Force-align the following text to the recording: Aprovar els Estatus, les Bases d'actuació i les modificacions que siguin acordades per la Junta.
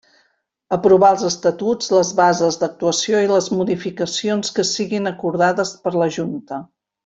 Aprovar 0.77 1.09
els 1.15 1.25
Estatus, 1.27 1.91
les 1.97 2.13
Bases 2.21 2.57
d'actuació 2.63 3.21
i 3.27 3.29
les 3.35 3.51
modificacions 3.59 4.53
que 4.57 4.67
siguin 4.73 5.13
acordades 5.15 5.77
per 5.85 5.95
la 6.03 6.13
Junta. 6.19 6.61